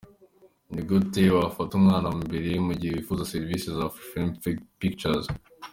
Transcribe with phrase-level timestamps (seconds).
[0.73, 4.31] Ni gute wafata umwanya mbere mu gihe wifuza serivisi za Afrifame
[4.79, 5.25] Pictures?.